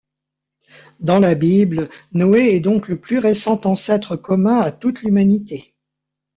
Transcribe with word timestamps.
Dans 0.99 1.19
la 1.19 1.35
Bible, 1.35 1.87
Noé 2.11 2.55
est 2.55 2.59
donc 2.59 2.87
le 2.87 2.99
plus 2.99 3.19
récent 3.19 3.61
ancêtre 3.65 4.15
commun 4.15 4.57
à 4.57 4.71
toute 4.71 5.03
l'humanité. 5.03 5.75